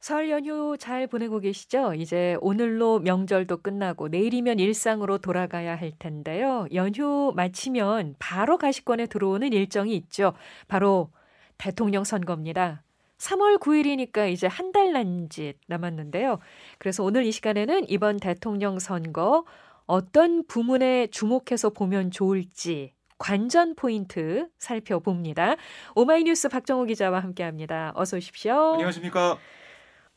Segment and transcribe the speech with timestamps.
[0.00, 1.92] 설 연휴 잘 보내고 계시죠?
[1.94, 6.66] 이제 오늘로 명절도 끝나고 내일이면 일상으로 돌아가야 할 텐데요.
[6.72, 10.32] 연휴 마치면 바로 가시권에 들어오는 일정이 있죠.
[10.68, 11.10] 바로
[11.58, 12.82] 대통령 선거입니다.
[13.18, 16.38] 3월 9일이니까 이제 한 달 남짓 남았는데요.
[16.78, 19.44] 그래서 오늘 이 시간에는 이번 대통령 선거
[19.84, 25.56] 어떤 부문에 주목해서 보면 좋을지 관전 포인트 살펴봅니다.
[25.94, 27.92] 오마이뉴스 박정호 기자와 함께 합니다.
[27.96, 28.54] 어서 오십시오.
[28.74, 29.36] 안녕하십니까?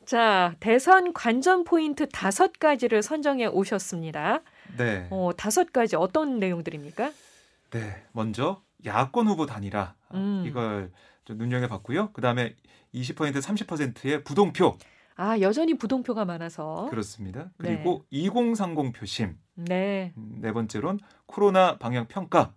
[0.04, 4.42] 자, 대선 관전 포인트 다섯 가지를 선정해 오셨습니다.
[4.76, 5.06] 네.
[5.10, 7.12] 어, 다섯 가지 어떤 내용들입니까?
[7.70, 8.02] 네.
[8.12, 10.44] 먼저 야권 후보 단일화 음.
[10.46, 10.90] 이걸
[11.24, 12.10] 좀 눈여겨 봤고요.
[12.12, 12.54] 그 다음에
[12.94, 14.76] 20% 30%의 부동표
[15.16, 16.88] 아, 여전히 부동표가 많아서.
[16.90, 17.50] 그렇습니다.
[17.58, 17.76] 네.
[17.76, 20.12] 그리고 2030 표심 네.
[20.16, 22.52] 음, 네 번째로는 코로나 방역 평가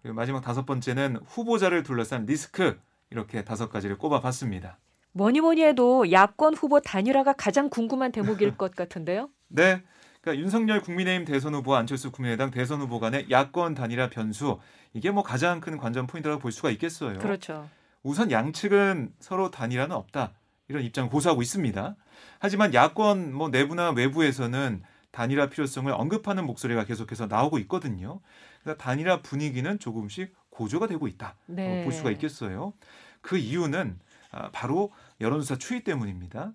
[0.00, 4.78] 그리고 마지막 다섯 번째는 후보자를 둘러싼 리스크 이렇게 다섯 가지를 꼽아 봤습니다.
[5.12, 9.30] 뭐니 뭐니 해도 야권 후보 단일화가 가장 궁금한 대목일 것 같은데요.
[9.48, 9.82] 네.
[10.20, 14.58] 그러니까 윤석열 국민의힘 대선 후보와 안철수 국민의당 대선 후보 간의 야권 단일화 변수
[14.92, 17.18] 이게 뭐 가장 큰 관전 포인트라고 볼 수가 있겠어요.
[17.18, 17.68] 그렇죠.
[18.02, 20.32] 우선 양측은 서로 단일화는 없다
[20.68, 21.96] 이런 입장을 고수하고 있습니다.
[22.38, 28.20] 하지만 야권 뭐 내부나 외부에서는 단일화 필요성을 언급하는 목소리가 계속해서 나오고 있거든요.
[28.62, 31.82] 그래서 단일화 분위기는 조금씩 고조가 되고 있다 네.
[31.82, 32.74] 볼 수가 있겠어요.
[33.22, 34.09] 그 이유는 아,
[34.52, 36.52] 바로 여론조사 추이 때문입니다.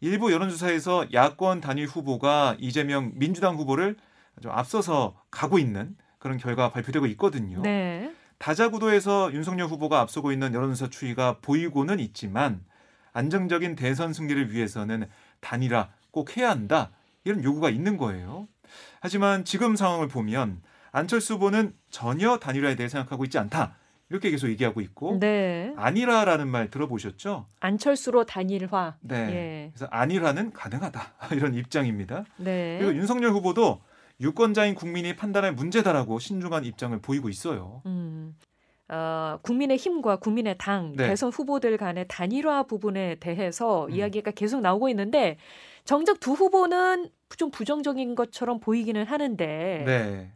[0.00, 3.96] 일부 여론조사에서 야권 단일 후보가 이재명 민주당 후보를
[4.42, 7.62] 좀 앞서서 가고 있는 그런 결과가 발표되고 있거든요.
[7.62, 8.12] 네.
[8.38, 12.64] 다자구도에서 윤석열 후보가 앞서고 있는 여론조사 추이가 보이고는 있지만
[13.12, 15.08] 안정적인 대선 승리를 위해서는
[15.40, 16.90] 단일화 꼭 해야 한다
[17.24, 18.46] 이런 요구가 있는 거예요.
[19.00, 20.60] 하지만 지금 상황을 보면
[20.92, 23.76] 안철수 후보는 전혀 단일화에 대해 생각하고 있지 않다
[24.08, 25.72] 이렇게 계속 얘기하고 있고 네.
[25.76, 27.46] 아니라라는 말 들어보셨죠?
[27.60, 28.96] 안철수로 단일화.
[29.00, 29.16] 네.
[29.16, 29.70] 예.
[29.72, 32.24] 그래서 아니라는 가능하다 이런 입장입니다.
[32.36, 32.78] 네.
[32.80, 33.80] 그리고 윤석열 후보도
[34.20, 37.82] 유권자인 국민이 판단할 문제다라고 신중한 입장을 보이고 있어요.
[37.86, 38.36] 음.
[38.88, 41.08] 어, 국민의 힘과 국민의 당 네.
[41.08, 43.90] 대선 후보들 간의 단일화 부분에 대해서 음.
[43.90, 45.38] 이야기가 계속 나오고 있는데
[45.84, 50.32] 정작 두 후보는 좀 부정적인 것처럼 보이기는 하는데 네.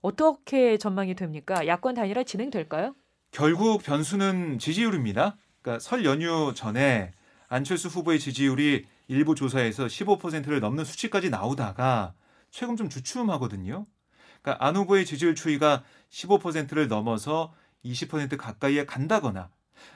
[0.00, 1.64] 어떻게 전망이 됩니까?
[1.68, 2.96] 야권 단일화 진행될까요?
[3.32, 5.36] 결국 변수는 지지율입니다.
[5.62, 7.12] 그러니까 설 연휴 전에
[7.48, 12.12] 안철수 후보의 지지율이 일부 조사에서 15%를 넘는 수치까지 나오다가
[12.50, 13.86] 최근 좀 주춤하거든요.
[14.42, 17.54] 그러니까 안 후보의 지지율 추이가 15%를 넘어서
[17.84, 19.48] 20% 가까이에 간다거나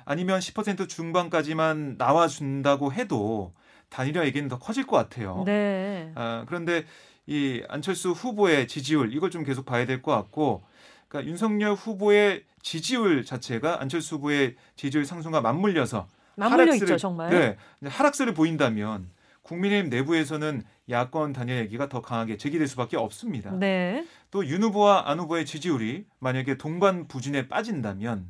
[0.07, 3.55] 아니면 10% 중반까지만 나와준다고 해도
[3.91, 5.43] 단일화 얘기는 더 커질 것 같아요.
[5.45, 6.11] 네.
[6.15, 6.85] 아, 그런데
[7.27, 10.65] 이 안철수 후보의 지지율 이걸 좀 계속 봐야 될 것 같고,
[11.09, 17.31] 그러니까 윤석열 후보의 지지율 자체가 안철수 후보의 지지율 상승과 맞물려서 맞물려 하락세를- 있죠, 정말.
[17.31, 19.09] 네, 하락세를 보인다면
[19.43, 23.53] 국민의힘 내부에서는 야권 단일 얘기가 더 강하게 제기될 수밖에 없습니다.
[23.53, 24.05] 네.
[24.31, 28.29] 또 윤 후보와 안 후보의 지지율이 만약에 동반 부진에 빠진다면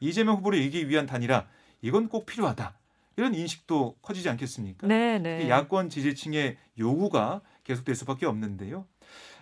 [0.00, 1.46] 이재명 후보를 이기기 위한 단일화
[1.82, 2.74] 이건 꼭 필요하다
[3.16, 4.86] 이런 인식도 커지지 않겠습니까?
[4.86, 5.44] 네, 네.
[5.44, 8.86] 이 야권 지지층의 요구가 계속될 수밖에 없는데요.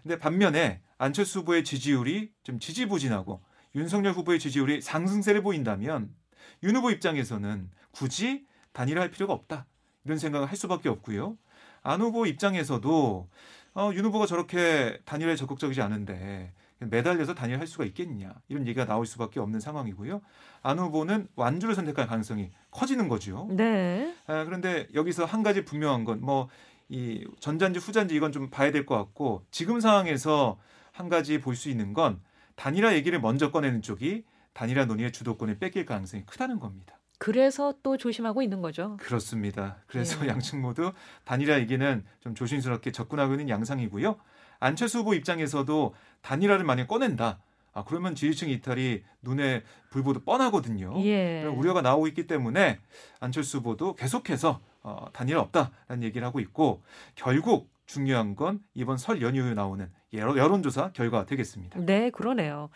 [0.03, 3.42] 근데 반면에 안철수 후보의 지지율이 좀 지지부진하고
[3.75, 6.14] 윤석열 후보의 지지율이 상승세를 보인다면
[6.62, 9.66] 윤 후보 입장에서는 굳이 단일화할 필요가 없다
[10.04, 11.36] 이런 생각을 할 수밖에 없고요.
[11.82, 13.28] 안 후보 입장에서도
[13.75, 19.38] 어, 윤 후보가 저렇게 단일화에 적극적이지 않은데 매달려서 단일할 수가 있겠냐 이런 얘기가 나올 수밖에
[19.38, 20.22] 없는 상황이고요.
[20.62, 23.48] 안 후보는 완주를 선택할 가능성이 커지는 거죠.
[23.50, 24.14] 네.
[24.26, 26.48] 아, 그런데 여기서 한 가지 분명한 건 뭐
[26.90, 30.58] 이 전자인지 후자인지 이건 좀 봐야 될 것 같고 지금 상황에서
[30.92, 32.20] 한 가지 볼 수 있는 건
[32.56, 36.98] 단일화 얘기를 먼저 꺼내는 쪽이 단일화 논의의 주도권을 뺏길 가능성이 크다는 겁니다.
[37.18, 38.96] 그래서 또 조심하고 있는 거죠.
[38.98, 39.76] 그렇습니다.
[39.86, 40.28] 그래서 예.
[40.30, 40.92] 양측 모두
[41.24, 44.16] 단일화 얘기는 좀 조심스럽게 접근하고 있는 양상이고요.
[44.58, 47.40] 안철수 후보 입장에서도 단일화를 만약 꺼낸다.
[47.72, 50.92] 아, 그러면 지지층 이탈이 눈에 불보듯 뻔하거든요.
[51.04, 51.40] 예.
[51.42, 52.80] 그런 우려가 나오고 있기 때문에
[53.20, 56.82] 안철수 후보도 계속해서 어, 단일화 없다라는 얘기를 하고 있고
[57.15, 61.80] 결국 중요한 건 이번 설 연휴에 나오는 여론- 여론조사 결과가 되겠습니다.
[61.80, 62.71] 네, 그러네요.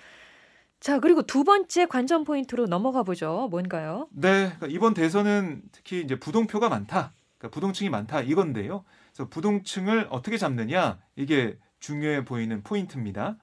[0.80, 3.48] 자, 그리고 두 번째 관전 포인트로 넘어가 보죠.
[3.50, 4.08] 뭔가요?
[4.12, 8.84] 네, 그러니까 이번 대선은 특히 이제 부동표가 많다, 그러니까 부동층이 많다 이건데요.
[9.12, 13.36] 그래서 부동층을 어떻게 잡느냐 이게 중요해 보이는 포인트입니다.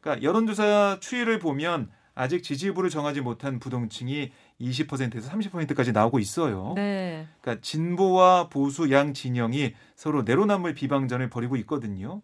[0.00, 4.32] 그러니까 여론조사 추이를 보면 아직 지지부를 정하지 못한 부동층이
[4.62, 6.72] 20%에서 30%까지 나오고 있어요.
[6.76, 7.26] 네.
[7.40, 12.22] 그러니까 진보와 보수 양 진영이 서로 내로남불 비방전을 벌이고 있거든요.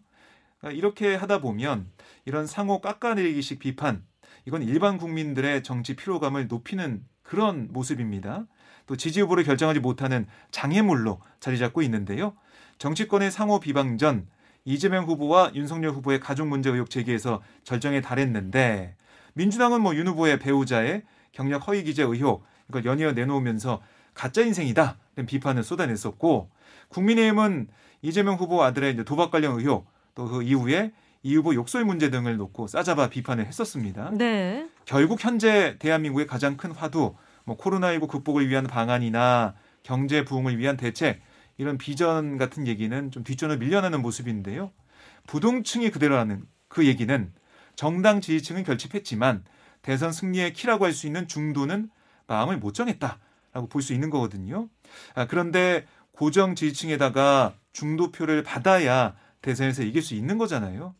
[0.59, 1.87] 그러니까 이렇게 하다 보면
[2.25, 4.03] 이런 상호 깎아내리기식 비판
[4.45, 8.45] 이건 일반 국민들의 정치 피로감을 높이는 그런 모습입니다.
[8.87, 12.33] 또 지지 후보를 결정하지 못하는 장애물로 자리 잡고 있는데요.
[12.79, 14.27] 정치권의 상호 비방 전
[14.65, 18.95] 이재명 후보와 윤석열 후보의 가족 문제 의혹 제기에서 절정에 달했는데
[19.33, 23.81] 민주당은 뭐 윤 후보의 배우자의 경력 허위 기재 의혹 이걸 연이어 내놓으면서
[24.13, 26.49] 가짜 인생이다 이런 비판을 쏟아냈었고
[26.89, 27.67] 국민의힘은
[28.01, 30.91] 이재명 후보 아들의 이제 도박 관련 의혹 또 그 이후에
[31.23, 34.11] 이 후보 욕설 문제 등을 놓고 싸잡아 비판을 했었습니다.
[34.13, 34.69] 네.
[34.85, 37.15] 결국 현재 대한민국의 가장 큰 화두
[37.45, 41.21] 뭐 코로나19 극복을 위한 방안이나 경제 부흥을 위한 대책
[41.57, 44.71] 이런 비전 같은 얘기는 좀 뒷전으로 밀려나는 모습인데요.
[45.27, 47.33] 부동층이 그대로라는 그 얘기는
[47.75, 49.43] 정당 지지층은 결집했지만
[49.81, 51.89] 대선 승리의 키라고 할 수 있는 중도는
[52.27, 54.69] 마음을 못 정했다라고 볼 수 있는 거거든요.
[55.15, 60.93] 아, 그런데 고정 지지층에다가 중도표를 받아야 대선에서 이길 수 있는 거잖아요.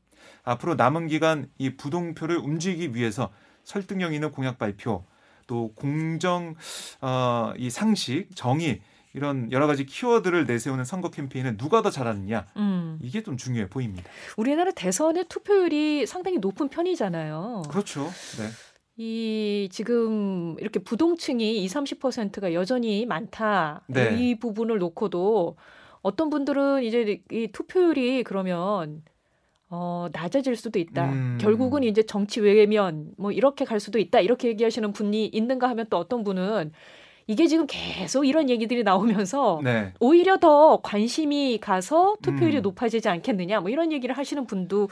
[0.43, 3.29] 앞으로 남은 기간 이 부동표를 움직이기 위해서
[3.63, 5.05] 설득력 있는 공약 발표,
[5.45, 6.55] 또 공정
[7.01, 8.81] 어, 이 상식, 정의
[9.13, 12.97] 이런 여러 가지 키워드를 내세우는 선거 캠페인은 누가 더 잘하느냐 음.
[13.01, 14.09] 이게 좀 중요해 보입니다.
[14.37, 17.63] 우리나라 대선의 투표율이 상당히 높은 편이잖아요.
[17.69, 18.03] 그렇죠.
[18.37, 18.49] 네.
[18.99, 23.81] 이 지금 이렇게 부동층이 2, 30%가 여전히 많다.
[23.87, 24.17] 네.
[24.19, 25.55] 이 부분을 놓고도
[26.01, 29.01] 어떤 분들은 이제 이 투표율이 그러면
[29.69, 31.13] 어, 낮아질 수도 있다.
[31.13, 31.37] 음.
[31.39, 34.19] 결국은 이제 정치 외면 뭐 이렇게 갈 수도 있다.
[34.19, 36.73] 이렇게 얘기하시는 분이 있는가 하면 또 어떤 분은
[37.27, 39.93] 이게 지금 계속 이런 얘기들이 나오면서 네.
[40.01, 42.61] 오히려 더 관심이 가서 투표율이 음.
[42.63, 43.61] 높아지지 않겠느냐.
[43.61, 44.89] 뭐 이런 얘기를 하시는 분도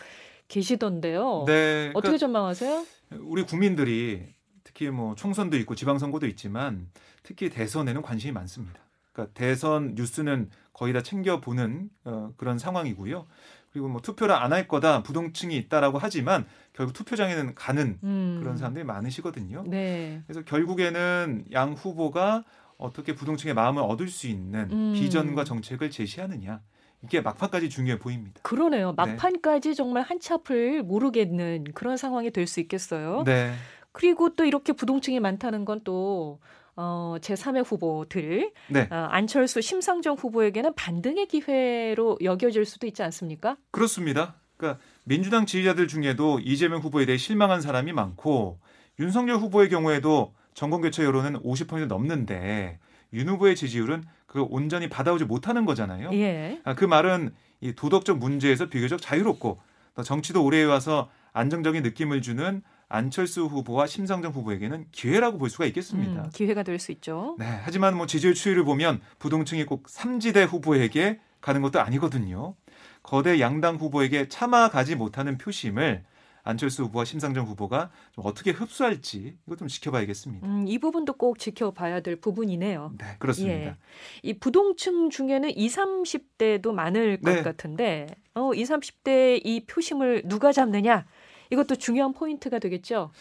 [0.47, 1.43] 계시던데요.
[1.45, 1.89] 네.
[1.89, 2.85] 어떻게 그러니까 전망하세요?
[3.11, 4.33] 우리 국민들이
[4.63, 6.89] 특히 뭐 총선도 있고 지방선거도 있지만
[7.23, 8.79] 특히 대선에는 관심이 많습니다.
[9.13, 13.25] 그러니까 대선 뉴스는 거의 다 챙겨보는 어, 그런 상황이고요.
[13.71, 18.37] 그리고 뭐 투표를 안 할 거다 부동층이 있다라고 하지만 결국 투표장에는 가는 음.
[18.41, 19.63] 그런 사람들이 많으시거든요.
[19.67, 20.21] 네.
[20.27, 22.43] 그래서 결국에는 양 후보가
[22.77, 24.93] 어떻게 부동층의 마음을 얻을 수 있는 음.
[24.93, 26.61] 비전과 정책을 제시하느냐
[27.03, 28.39] 이게 막판까지 중요해 보입니다.
[28.43, 28.93] 그러네요.
[28.93, 33.23] 막판까지 정말 한치 앞을 모르겠는 그런 상황이 될 수 있겠어요.
[33.25, 33.53] 네,
[33.91, 36.39] 그리고 또 이렇게 부동층이 많다는 건또
[36.75, 43.57] 어, 제3의 후보들 네 어, 안철수, 심상정 후보에게는 반등의 기회로 여겨질 수도 있지 않습니까?
[43.71, 44.35] 그렇습니다.
[44.57, 48.59] 그러니까 민주당 지지자들 중에도 이재명 후보에 대해 실망한 사람이 많고
[48.99, 52.79] 윤석열 후보의 경우에도 정권 교체 여론은 50% 넘는데
[53.13, 56.11] 윤 후보의 지지율은 그걸 온전히 받아오지 못하는 거잖아요.
[56.13, 56.61] 예.
[56.65, 59.57] 아, 그 말은 이 도덕적 문제에서 비교적 자유롭고
[59.95, 66.23] 또 정치도 오래 해와서 안정적인 느낌을 주는 안철수 후보와 심상정 후보에게는 기회라고 볼 수가 있겠습니다.
[66.25, 67.35] 음, 기회가 될 수 있죠.
[67.39, 72.55] 네, 하지만 뭐 지지율 추이를 보면 부동층이 꼭 삼지대 후보에게 가는 것도 아니거든요.
[73.03, 76.03] 거대 양당 후보에게 차마 가지 못하는 표심을
[76.47, 80.47] 안철수 후보와 심상정 후보가 좀 어떻게 흡수할지 이것 좀 지켜봐야겠습니다.
[80.47, 82.93] 음, 이 부분도 꼭 지켜봐야 될 부분이네요.
[82.97, 83.71] 네, 그렇습니다.
[83.71, 83.75] 예.
[84.23, 87.43] 이 부동층 중에는 20, 30대도 많을 것 네.
[87.43, 91.05] 같은데, 어, 20, 30대 이 표심을 누가 잡느냐?
[91.49, 93.11] 이것도 중요한 포인트가 되겠죠.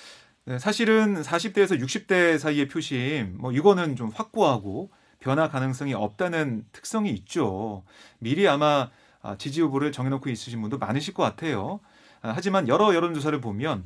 [0.44, 7.82] 네, 사실은 40대에서 60대 사이의 표심, 뭐 이거는 좀 확고하고 변화 가능성이 없다는 특성이 있죠.
[8.18, 8.90] 미리 아마
[9.22, 11.80] 아, 지지 후보를 정해놓고 있으신 분도 많으실 것 같아요.
[12.26, 13.84] 아, 하지만 여러 여론조사를 보면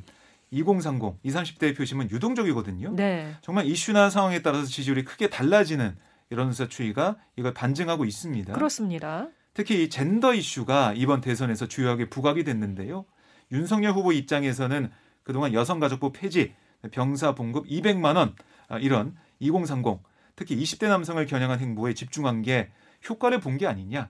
[0.51, 2.93] 2030, 20, 30대의 표심은 유동적이거든요.
[2.95, 3.33] 네.
[3.41, 5.95] 정말 이슈나 상황에 따라서 지지율이 크게 달라지는
[6.31, 8.53] 여론조사 추이가 이걸 반증하고 있습니다.
[8.53, 9.27] 그렇습니다.
[9.53, 13.05] 특히 이 젠더 이슈가 이번 대선에서 주요하게 부각이 됐는데요.
[13.51, 14.91] 윤석열 후보 입장에서는
[15.23, 16.53] 그동안 여성가족부 폐지,
[16.91, 18.35] 병사 봉급 200만 원
[18.67, 19.99] 아, 이런 2030
[20.35, 22.71] 특히 20대 남성을 겨냥한 행보에 집중한 게
[23.07, 24.09] 효과를 본 게 아니냐.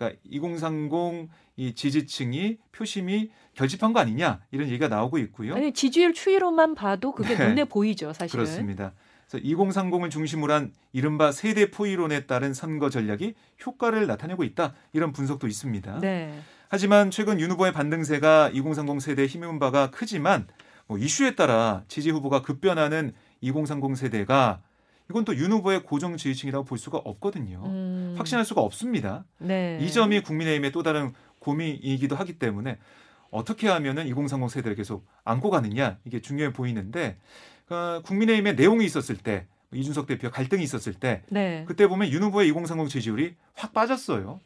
[0.00, 5.54] 그러니까 2030 이 지지층이 표심이 결집한 거 아니냐 이런 얘기가 나오고 있고요.
[5.54, 7.48] 아니, 지지율 추이로만 봐도 그게 네.
[7.48, 8.44] 눈에 보이죠, 사실은.
[8.44, 8.92] 그렇습니다.
[9.28, 15.46] 그래서 2030을 중심으로 한 이른바 세대 포이론에 따른 선거 전략이 효과를 나타내고 있다 이런 분석도
[15.46, 16.00] 있습니다.
[16.00, 16.40] 네.
[16.68, 20.46] 하지만 최근 윤 후보의 반등세가 2030 세대에 힘입은 바가 크지만
[20.86, 24.62] 뭐 이슈에 따라 지지 후보가 급변하는 2030 세대가
[25.10, 27.62] 이건 또 윤 후보의 고정 지지층이라고 볼 수가 없거든요.
[27.66, 29.24] 음, 확신할 수가 없습니다.
[29.38, 29.78] 네.
[29.82, 32.78] 이 점이 국민의힘의 또 다른 고민이기도 하기 때문에
[33.30, 37.18] 어떻게 하면은 2030 세대를 계속 안고 가느냐 이게 중요해 보이는데
[37.70, 41.64] 어, 국민의힘의 내용이 있었을 때 이준석 대표 갈등이 있었을 때 네.
[41.66, 44.40] 그때 보면 윤 후보의 2030 지지율이 확 빠졌어요.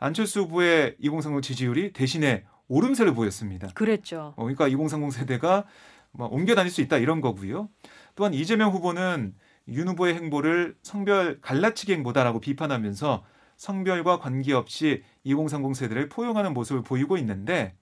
[0.00, 3.68] 안철수 후보의 2030 지지율이 대신에 오름세를 보였습니다.
[3.74, 4.34] 그랬죠.
[4.36, 5.64] 어, 그러니까 2030 세대가
[6.10, 7.68] 뭐 옮겨 다닐 수 있다 이런 거고요.
[8.16, 9.34] 또한 이재명 후보는
[9.68, 13.24] 윤 후보의 행보를 성별 갈라치기 행보다라고 비판하면서
[13.56, 17.74] 성별과 관계없이 2030 세대를 포용하는 모습을 보이고 있는데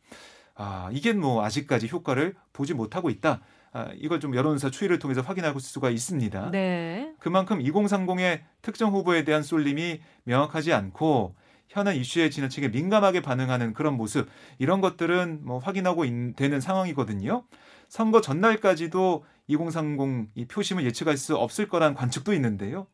[0.55, 3.41] 아, 이게 뭐 아직까지 효과를 보지 못하고 있다.
[3.73, 6.51] 아, 이걸 좀 여론조사 추이를 통해서 확인할 수가 있습니다.
[6.51, 7.15] 네.
[7.19, 11.35] 그만큼 2030의 특정 후보에 대한 쏠림이 명확하지 않고
[11.69, 17.45] 현안 이슈에 지나치게 민감하게 반응하는 그런 모습 이런 것들은 뭐 확인하고 있, 되는 상황이거든요.
[17.89, 22.87] 선거 전날까지도 2030 이 표심을 예측할 수 없을 거란 관측도 있는데요.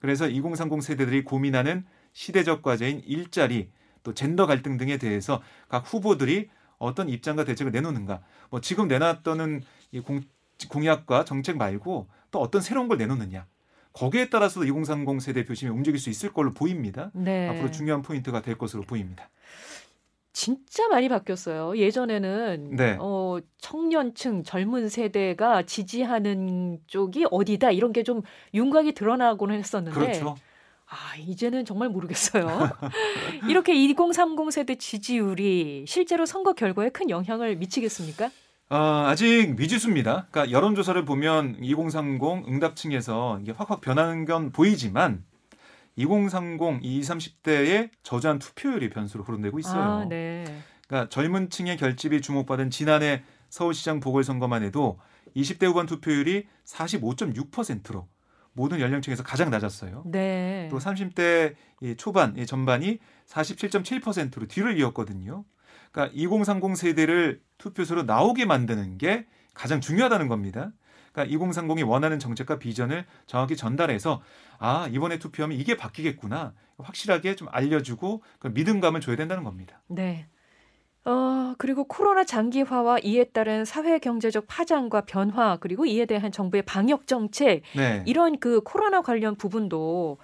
[0.00, 3.70] 그래서 2030 세대들이 고민하는 시대적 과제인 일자리
[4.02, 6.48] 또 젠더 갈등 등에 대해서 각 후보들이
[6.78, 8.22] 어떤 입장과 대책을 내놓는가.
[8.50, 10.22] 뭐 지금 내놨던 이 공,
[10.68, 13.46] 공약과 정책 말고 또 어떤 새로운 걸 내놓느냐.
[13.92, 17.10] 거기에 따라서도 2030 세대 표심이 움직일 수 있을 걸로 보입니다.
[17.14, 17.48] 네.
[17.48, 19.30] 앞으로 중요한 포인트가 될 것으로 보입니다.
[20.40, 21.78] 진짜 많이 바뀌었어요.
[21.78, 22.98] 예전에는 네.
[23.00, 28.20] 어, 청년층 젊은 세대가 지지하는 쪽이 어디다 이런 게 좀
[28.52, 30.36] 윤곽이 드러나고는 했었는데 그렇죠.
[30.88, 32.46] 아, 이제는 정말 모르겠어요.
[33.48, 38.30] 이렇게 2030 세대 지지율이 실제로 선거 결과에 큰 영향을 미치겠습니까?
[38.68, 38.76] 어,
[39.06, 40.26] 아직 미지수입니다.
[40.30, 45.24] 그러니까 여론조사를 보면 2030 응답층에서 이게 확확 변하는 건 보이지만
[45.96, 49.82] 2030, 20, 30대의 저조한 투표율이 변수로 거론되고 있어요.
[49.82, 50.44] 아, 네.
[50.86, 54.98] 그러니까 젊은 층의 결집이 주목받은 지난해 서울시장 보궐선거만 해도
[55.34, 58.08] 20대 후반 투표율이 45.6%로
[58.52, 60.04] 모든 연령층에서 가장 낮았어요.
[60.06, 60.68] 네.
[60.70, 65.44] 또 30대 이 초반, 이 전반이 47.7%로 뒤를 이었거든요.
[65.92, 70.72] 그러니까 2030 세대를 투표소로 나오게 만드는 게 가장 중요하다는 겁니다.
[71.16, 74.20] 그러니까 2030이 원하는 정책과 비전을 정확히 전달해서
[74.58, 79.80] 아 이번에 투표하면 이게 바뀌겠구나 확실하게 좀 알려주고 그 믿음감을 줘야 된다는 겁니다.
[79.88, 80.28] 네.
[81.06, 87.06] 어, 그리고 코로나 장기화와 이에 따른 사회 경제적 파장과 변화 그리고 이에 대한 정부의 방역
[87.06, 88.02] 정책 네.
[88.06, 90.18] 이런 그 코로나 관련 부분도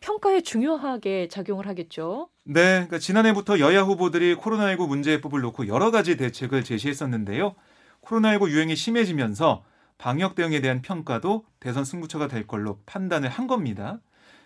[0.00, 2.28] 평가에 중요하게 작용을 하겠죠.
[2.44, 7.56] 네, 그러니까 지난해부터 여야 후보들이 코로나19 문제 해법을 놓고 여러 가지 대책을 제시했었는데요.
[8.02, 9.64] 코로나19 유행이 심해지면서
[9.98, 13.98] 방역 대응에 대한 평가도 대선 승부처가 될 걸로 판단을 한 겁니다.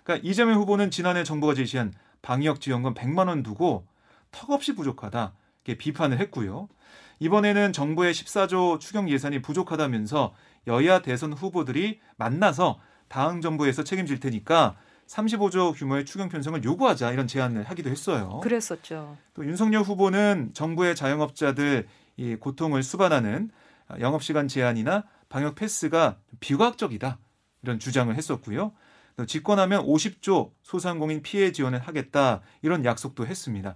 [0.02, 1.92] 그러니까 이재명 후보는 지난해 정부가 제시한
[2.22, 3.86] 방역 지원금 100만 원 두고
[4.30, 6.68] 턱없이 부족하다 이렇게 비판을 했고요.
[7.20, 10.34] 이번에는 정부의 14조 추경 예산이 부족하다면서
[10.66, 17.64] 여야 대선 후보들이 만나서 다음 정부에서 책임질 테니까 35조 규모의 추경 편성을 요구하자 이런 제안을
[17.64, 18.40] 하기도 했어요.
[18.42, 19.18] 그랬었죠.
[19.34, 23.50] 또 윤석열 후보는 정부의 자영업자들 이 고통을 수반하는
[24.00, 27.18] 영업시간 제한이나 방역 패스가 비과학적이다
[27.62, 28.72] 이런 주장을 했었고요.
[29.16, 33.74] 또 집권하면 50조 소상공인 피해 지원을 하겠다 이런 약속도 했습니다.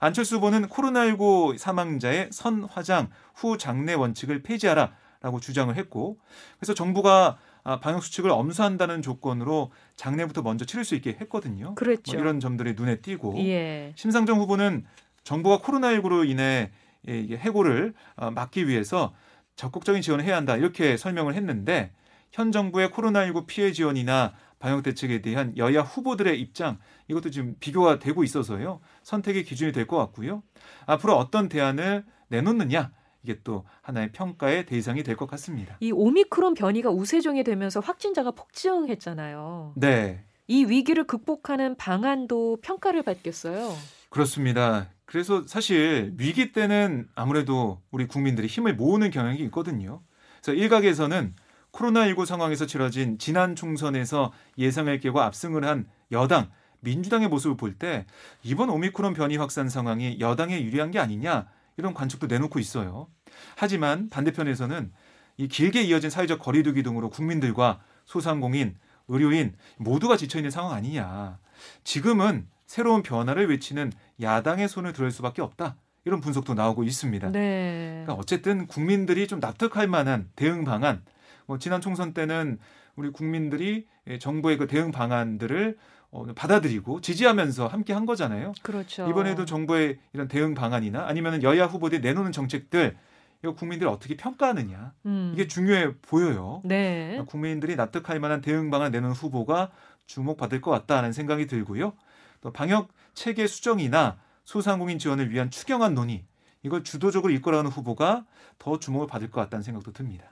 [0.00, 6.18] 안철수 후보는 코로나19 사망자의 선 화장 후 장례 원칙을 폐지하라라고 주장을 했고
[6.58, 11.74] 그래서 정부가 아, 방역 수칙을 엄수한다는 조건으로 장례부터 먼저 치를 수 있게 했거든요.
[11.74, 12.12] 그랬죠.
[12.12, 13.92] 뭐 이런 점들이 눈에 띄고 예.
[13.96, 14.84] 심상정 후보는
[15.24, 16.70] 정부가 코로나19로 인해
[17.06, 19.14] 이 해고를 어, 막기 위해서
[19.58, 21.90] 적극적인 지원을 해야 한다 이렇게 설명을 했는데
[22.30, 28.22] 현 정부의 코로나19 피해 지원이나 방역 대책에 대한 여야 후보들의 입장 이것도 지금 비교가 되고
[28.24, 30.42] 있어서요 선택의 기준이 될 것 같고요
[30.86, 32.92] 앞으로 어떤 대안을 내놓느냐
[33.24, 35.76] 이게 또 하나의 평가의 대상이 될 것 같습니다.
[35.80, 39.74] 이 오미크론 변이가 우세종이 되면서 확진자가 폭증했잖아요.
[39.76, 43.70] 네 이 위기를 극복하는 방안도 평가를 받겠어요.
[44.08, 44.88] 그렇습니다.
[45.08, 50.02] 그래서 사실 위기 때는 아무래도 우리 국민들이 힘을 모으는 경향이 있거든요.
[50.42, 51.34] 그래서 일각에서는
[51.72, 56.50] 코로나19 상황에서 치러진 지난 총선에서 예상을 깨고 압승을 한 여당
[56.80, 58.04] 민주당의 모습을 볼 때
[58.42, 61.48] 이번 오미크론 변이 확산 상황이 여당에 유리한 게 아니냐
[61.78, 63.08] 이런 관측도 내놓고 있어요.
[63.56, 64.92] 하지만 반대편에서는
[65.38, 68.76] 이 길게 이어진 사회적 거리두기 등으로 국민들과 소상공인,
[69.08, 71.38] 의료인 모두가 지쳐 있는 상황 아니냐.
[71.82, 75.76] 지금은 새로운 변화를 외치는 야당의 손을 들을 수밖에 없다.
[76.04, 77.32] 이런 분석도 나오고 있습니다.
[77.32, 78.02] 네.
[78.04, 81.02] 그러니까 어쨌든 국민들이 좀 납득할 만한 대응 방안.
[81.46, 82.58] 뭐 지난 총선 때는
[82.94, 83.86] 우리 국민들이
[84.20, 85.78] 정부의 그 대응 방안들을
[86.10, 88.52] 어, 받아들이고 지지하면서 함께 한 거잖아요.
[88.62, 89.08] 그렇죠.
[89.08, 92.96] 이번에도 정부의 이런 대응 방안이나 아니면 여야 후보들이 내놓는 정책들
[93.42, 95.30] 이거 국민들이 어떻게 평가하느냐 음.
[95.34, 96.60] 이게 중요해 보여요.
[96.64, 97.22] 네.
[97.28, 99.70] 국민들이 납득할 만한 대응 방안 내놓은 후보가
[100.06, 101.94] 주목받을 것 같다는 생각이 들고요.
[102.40, 106.24] 또 방역 체계 수정이나 소상공인 지원을 위한 추경안 논의
[106.62, 108.24] 이걸 주도적으로 이끌어가는 후보가
[108.58, 110.26] 더 주목을 받을 것 같다는 생각도 듭니다.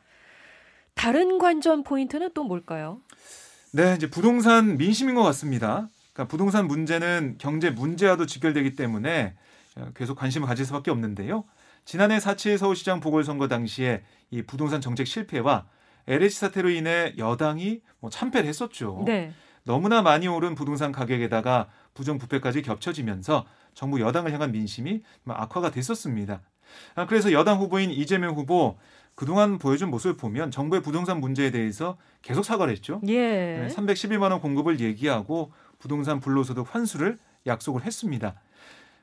[0.95, 3.01] 다른 관전 포인트는 또 뭘까요?
[3.73, 5.89] 네, 이제 부동산 민심인 것 같습니다.
[6.13, 9.37] 그러니까 부동산 문제는 경제 문제와도 직결되기 때문에
[9.95, 11.45] 계속 관심을 가질 수밖에 없는데요.
[11.85, 15.69] 지난해 4.7 서울시장 보궐선거 당시에 이 부동산 정책 실패와
[16.09, 19.03] LH 사태로 인해 여당이 뭐 참패를 했었죠.
[19.07, 19.33] 네.
[19.67, 23.45] 너무나 많이 오른 부동산 가격에다가 부정부패까지 겹쳐지면서
[23.75, 26.41] 정부 여당을 향한 민심이 악화가 됐었습니다.
[26.95, 28.79] 아, 그래서 여당 후보인 이재명 후보
[29.17, 33.01] 그동안 보여준 모습을 보면 정부의 부동산 문제에 대해서 계속 사과를 했죠.
[33.09, 33.69] 예.
[33.71, 38.35] 311만 원 공급을 얘기하고 부동산 불로소득 환수를 약속을 했습니다.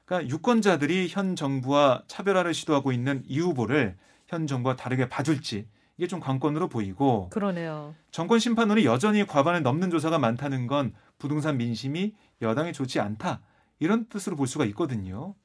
[0.06, 6.20] 그러니까 유권자들이 현 정부와 차별화를 시도하고 있는 이 후보를 현 정부와 다르게 봐줄지 이게 좀
[6.20, 7.96] 관건으로 보이고 그러네요.
[8.12, 13.42] 정권 심판론이 여전히 과반을 넘는 조사가 많다는 건 부동산 민심이 여당에 좋지 않다
[13.80, 15.36] 이런 뜻으로 볼 수가 있거든요.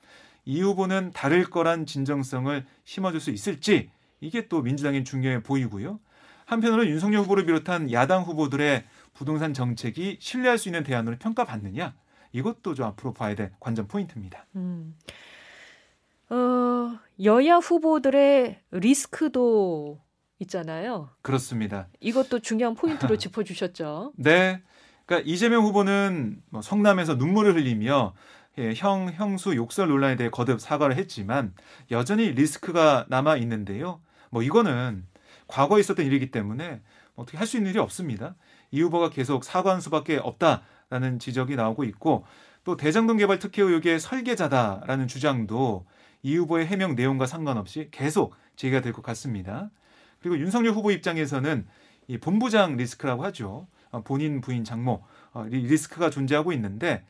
[0.45, 3.91] 이 후보는 다를 거란 진정성을 심어줄 수 있을지
[4.21, 6.01] 이게 또 민주당이 중요해 보이고요.
[6.47, 11.95] 한편으로 윤석열 후보를 비롯한 야당 후보들의 부동산 정책이 신뢰할 수 있는 대안으로 평가받느냐
[12.33, 14.47] 이것도 좀 앞으로 봐야 될 관전 포인트입니다.
[14.57, 14.97] 음.
[16.31, 20.01] 어, 여야 후보들의 리스크도
[20.41, 21.11] 있잖아요.
[21.23, 21.89] 그렇습니다.
[22.01, 24.13] 이것도 중요한 포인트로 짚어주셨죠.
[24.17, 24.63] 네.
[25.07, 28.15] 그러니까 이재명 후보는 뭐 성남에서 눈물을 흘리며
[28.59, 31.55] 예, 형 형수 욕설 논란에 대해 거듭 사과를 했지만
[31.91, 34.01] 여전히 리스크가 남아 있는데요.
[34.31, 35.07] 뭐 이거는
[35.47, 36.83] 과거에 있었던 일이기 때문에
[37.15, 38.35] 어떻게 할 수 있는 일이 없습니다.
[38.71, 42.25] 이 후보가 계속 사과한 수밖에 없다라는 지적이 나오고 있고
[42.65, 45.87] 또 대장동 개발 특혜 의혹의 설계자다라는 주장도
[46.23, 49.71] 이 후보의 해명 내용과 상관없이 계속 제기가 될 것 같습니다.
[50.21, 51.67] 그리고 윤석열 후보 입장에서는
[52.09, 53.67] 이 본부장 리스크라고 하죠.
[53.91, 57.05] 어, 본인 부인 장모 어, 리스크가 존재하고 있는데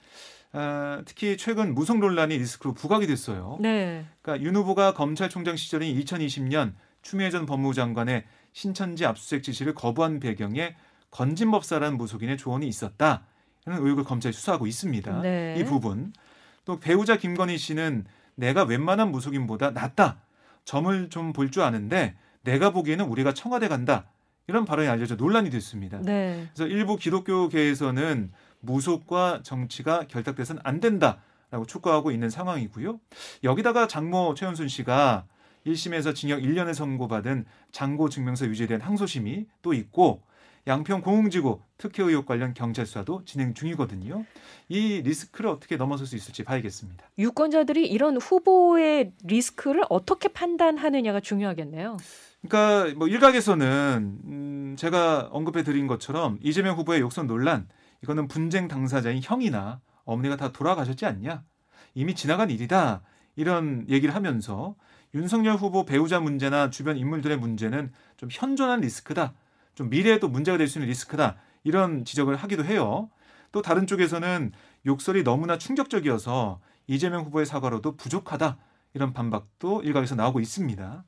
[0.53, 3.59] 어, 특히 최근 무속 논란이 리스크로 부각이 됐어요.
[3.61, 4.07] 네.
[4.23, 6.73] 그러니까 윤 후보가 검찰총장 시절인 2020년
[7.03, 10.75] 추미애 전 법무부 장관의 신천지 압수수색 지시를 거부한 배경에
[11.11, 13.25] 건진법사라는 무속인의 조언이 있었다.
[13.67, 15.21] 이런 의혹을 검찰이 수사하고 있습니다.
[15.23, 15.57] 네.
[15.59, 16.13] 이 부분.
[16.65, 20.21] 또 배우자 김건희 씨는 내가 웬만한 무속인보다 낫다.
[20.65, 22.15] 점을 좀 볼 줄 아는데
[22.49, 24.07] 내가 보기에는 우리가 청와대 간다.
[24.47, 26.01] 이런 발언이 알려져 논란이 됐습니다.
[26.01, 26.49] 네.
[26.55, 32.99] 그래서 일부 기독교계에서는 무속과 정치가 결탁돼서는 안 된다라고 촉구하고 있는 상황이고요.
[33.45, 35.27] 여기다가 장모 최현순 씨가
[35.67, 40.23] 1심에서 징역 1년을 선고받은 장고 증명서 유지에 대한 항소심이 또 있고
[40.67, 44.25] 양평 공흥지구 특혜 의혹 관련 경찰 수사도 진행 중이거든요.
[44.69, 47.11] 이 리스크를 어떻게 넘어설 수 있을지 봐야겠습니다.
[47.19, 51.99] 유권자들이 이런 후보의 리스크를 어떻게 판단하느냐가 중요하겠네요.
[52.43, 57.69] 그러니까 뭐 일각에서는 음 제가 언급해 드린 것처럼 이재명 후보의 욕설 논란
[58.03, 61.43] 이거는 분쟁 당사자인 형이나 어머니가 다 돌아가셨지 않냐?
[61.95, 63.03] 이미 지나간 일이다.
[63.37, 64.77] 이런 얘기를 하면서
[65.15, 69.35] 윤석열 후보 배우자 문제나 주변 인물들의 문제는 좀 현존한 리스크다.
[69.75, 71.37] 좀 미래에도 문제가 될 수 있는 리스크다.
[71.65, 73.11] 이런 지적을 하기도 해요.
[73.53, 74.53] 또 다른 쪽에서는
[74.87, 78.59] 욕설이 너무나 충격적이어서 이재명 후보의 사과로도 부족하다.
[78.95, 81.05] 이런 반박도 일각에서 나오고 있습니다.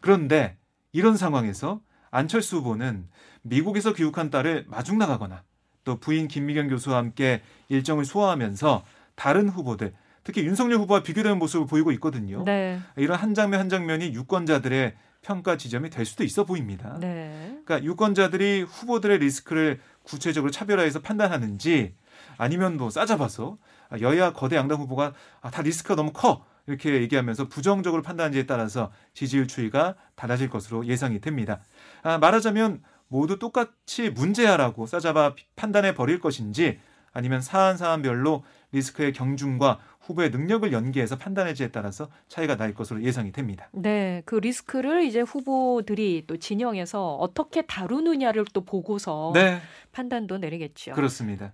[0.00, 0.56] 그런데
[0.92, 3.08] 이런 상황에서 안철수 후보는
[3.42, 5.42] 미국에서 귀국한 딸을 마중 나가거나
[5.84, 11.90] 또 부인 김미경 교수와 함께 일정을 소화하면서 다른 후보들 특히 윤석열 후보와 비교되는 모습을 보이고
[11.92, 12.44] 있거든요.
[12.44, 12.78] 네.
[12.96, 16.98] 이런 한 장면 한 장면이 유권자들의 평가 지점이 될 수도 있어 보입니다.
[17.00, 17.58] 네.
[17.64, 21.94] 그러니까 유권자들이 후보들의 리스크를 구체적으로 차별화해서 판단하는지
[22.38, 23.58] 아니면 뭐 싸잡아서
[24.00, 29.46] 여야 거대 양당 후보가 아, 다 리스크가 너무 커 이렇게 얘기하면서 부정적으로 판단하는지에 따라서 지지율
[29.46, 31.60] 추이가 달라질 것으로 예상이 됩니다.
[32.02, 36.78] 아, 말하자면 모두 똑같이 문제야라고 싸잡아 판단해 버릴 것인지
[37.12, 43.68] 아니면 사안 사안별로 리스크의 경중과 후보의 능력을 연계해서 판단해지에 따라서 차이가 날 것으로 예상이 됩니다.
[43.72, 49.60] 네, 그 리스크를 이제 후보들이 또 진영에서 어떻게 다루느냐를 또 보고서 네,
[49.92, 50.92] 판단도 내리겠죠.
[50.92, 51.52] 그렇습니다.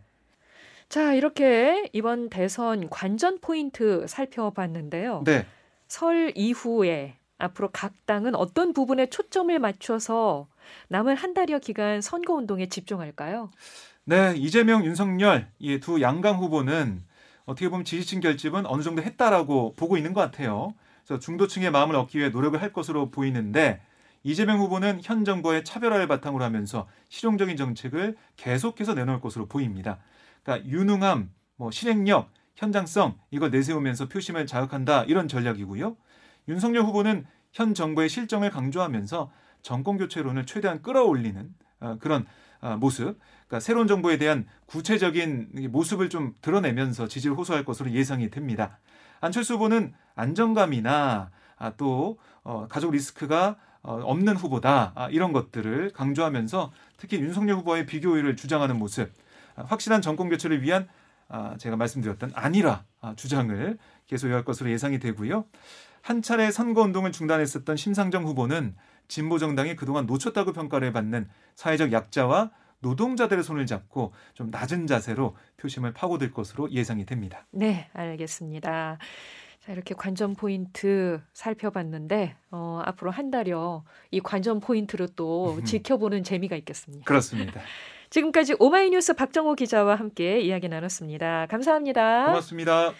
[0.89, 5.23] 자, 이렇게 이번 대선 관전 포인트 살펴봤는데요.
[5.27, 5.47] 네.
[5.87, 10.49] 설 이후에 앞으로 각 당은 어떤 부분에 초점을 맞춰서
[10.89, 13.51] 남은 한 달여 기간 선거 운동에 집중할까요?
[14.05, 17.03] 네, 이재명, 윤석열 이 두 양강 후보는
[17.45, 20.75] 어떻게 보면 지지층 결집은 어느 정도 했다라고 보고 있는 것 같아요.
[21.05, 23.81] 그래서 중도층의 마음을 얻기 위해 노력을 할 것으로 보이는데
[24.23, 29.99] 이재명 후보는 현 정부의 차별화를 바탕으로 하면서 실용적인 정책을 계속해서 내놓을 것으로 보입니다.
[30.49, 35.95] 그러니까 유능함, 뭐 실행력, 현장성 이걸 내세우면서 표심을 자극한다 이런 전략이고요.
[36.49, 39.31] 윤석열 후보는 현 정부의 실정을 강조하면서
[39.61, 42.25] 정권 교체론을 최대한 끌어올리는 어, 그런
[42.63, 43.19] 어, 모습.
[43.47, 48.79] 그러니까 새로운 정부에 대한 구체적인 모습을 좀 드러내면서 지지를 호소할 것으로 예상이 됩니다.
[49.21, 56.73] 안철수 후보는 안정감이나 아, 또 어, 가족 리스크가 어, 없는 후보다 아, 이런 것들을 강조하면서
[56.97, 59.28] 특히 윤석열 후보의 비교율을 주장하는 모습, 아,
[59.67, 60.89] 확실한 정권 교체를 위한
[61.29, 65.45] 아, 제가 말씀드렸던 아니라 아, 주장을 계속 이어갈 것으로 예상이 되고요.
[66.01, 68.75] 한 차례 선거 운동을 중단했었던 심상정 후보는
[69.09, 75.93] 진보 정당이 그동안 놓쳤다고 평가를 받는 사회적 약자와 노동자들의 손을 잡고 좀 낮은 자세로 표심을
[75.93, 77.47] 파고들 것으로 예상이 됩니다.
[77.51, 78.99] 네, 알겠습니다.
[79.61, 85.65] 자, 이렇게 관전 포인트 살펴봤는데 어, 앞으로 한 달여 이 관전 포인트로 또 음.
[85.65, 87.05] 지켜보는 재미가 있겠습니다.
[87.05, 87.61] 그렇습니다.
[88.11, 91.47] 지금까지 오마이뉴스 박정호 기자와 함께 이야기 나눴습니다.
[91.51, 92.27] 감사합니다.
[92.27, 92.93] 고맙습니다.